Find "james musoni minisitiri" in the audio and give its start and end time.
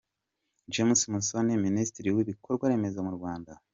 0.73-2.09